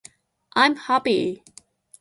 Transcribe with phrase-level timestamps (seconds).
[0.55, 1.43] i'm happy